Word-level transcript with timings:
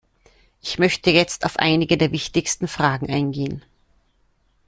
Ich 0.63 0.79
möchte 0.79 1.11
jetzt 1.11 1.45
auf 1.45 1.57
einige 1.59 1.95
der 1.95 2.11
wichtigsten 2.11 2.67
Fragen 2.67 3.11
eingehen. 3.13 3.63